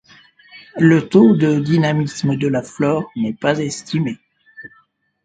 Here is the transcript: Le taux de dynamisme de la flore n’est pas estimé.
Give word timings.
Le 0.79 1.07
taux 1.07 1.35
de 1.35 1.59
dynamisme 1.59 2.35
de 2.35 2.47
la 2.47 2.63
flore 2.63 3.11
n’est 3.15 3.37
pas 3.39 3.59
estimé. 3.59 4.17